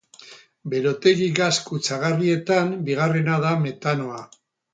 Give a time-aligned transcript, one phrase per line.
[0.73, 4.25] Berotegi gas kutsagarrietan bigarrena da metanoa.